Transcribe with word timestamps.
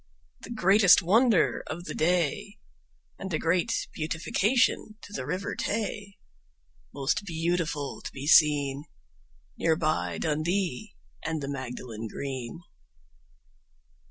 The 0.39 0.49
greatest 0.49 1.03
wonder 1.03 1.63
of 1.67 1.83
the 1.83 1.93
day, 1.93 2.57
And 3.19 3.31
a 3.31 3.37
great 3.37 3.87
beautification 3.93 4.97
to 5.03 5.13
the 5.13 5.27
River 5.27 5.53
Tay, 5.55 6.17
Most 6.91 7.23
beautiful 7.23 8.01
to 8.01 8.11
be 8.11 8.25
seen, 8.25 8.85
Near 9.59 9.75
by 9.75 10.17
Dundee 10.17 10.95
and 11.23 11.39
the 11.39 11.47
Magdalen 11.51 12.07
Green. 12.07 12.61